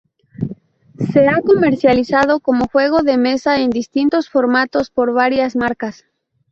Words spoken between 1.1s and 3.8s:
Se ha comercializado como juego de mesa en